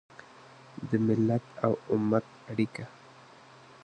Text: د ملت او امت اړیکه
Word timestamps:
د 0.89 0.91
ملت 1.07 1.45
او 1.65 1.73
امت 1.93 2.25
اړیکه 2.51 2.85